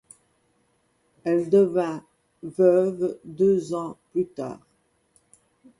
[1.25, 2.03] Elle devint
[2.41, 4.59] veuve deux ans plus tard.